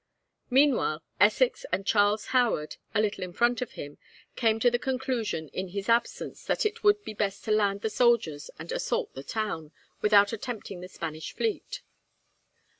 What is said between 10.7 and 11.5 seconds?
the Spanish